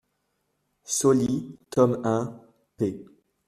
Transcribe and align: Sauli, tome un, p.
Sauli, 0.93 1.31
tome 1.77 2.01
un, 2.15 2.19
p. 2.75 2.79